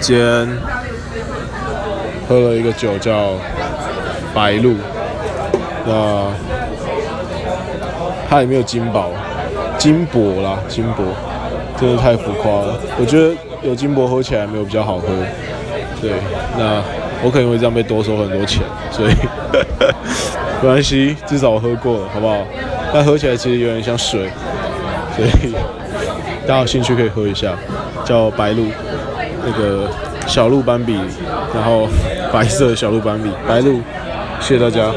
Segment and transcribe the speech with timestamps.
[0.00, 0.48] 今天
[2.28, 3.32] 喝了一个酒叫
[4.34, 4.74] 白露，
[5.86, 6.26] 那
[8.28, 9.10] 它里面有金宝、
[9.76, 11.04] 金箔啦，金箔
[11.80, 12.78] 真的太浮夸了。
[12.98, 15.08] 我觉得有金箔喝起来没有比较好喝。
[16.00, 16.12] 对，
[16.56, 16.80] 那
[17.22, 18.62] 我可能会这样被多收很多钱，
[18.92, 19.12] 所以
[20.62, 22.36] 没关系，至少我喝过了，好不好？
[22.94, 24.30] 但喝起来其实有点像水，
[25.16, 25.52] 所以
[26.46, 27.56] 大家有兴趣可以喝一下，
[28.04, 28.66] 叫白露，
[29.48, 29.88] 那个
[30.26, 30.94] 小鹿斑比，
[31.54, 31.88] 然后
[32.30, 33.80] 白色小鹿斑比，白鹿，
[34.40, 34.92] 谢谢大家。